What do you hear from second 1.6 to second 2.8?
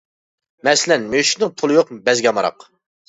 پۇلى يوق بەزگە ئامراق».